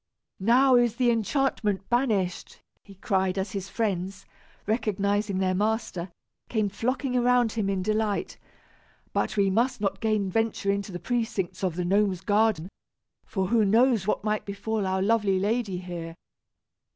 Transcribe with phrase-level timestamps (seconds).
[0.39, 4.25] "Now is the enchantment banished!" he cried, as his friends,
[4.65, 6.11] recognizing their master,
[6.49, 8.39] came flocking around him in delight.
[9.13, 12.71] "But we must not again venture into the precincts of the gnome's garden,
[13.27, 16.15] for who knows what might befall our lovely lady here?